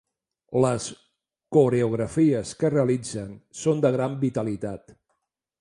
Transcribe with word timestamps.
Les 0.63 0.87
coreografies 1.57 2.55
que 2.63 2.73
realitzen 2.77 3.39
són 3.63 3.85
de 3.87 3.95
gran 4.01 4.21
vitalitat. 4.29 4.99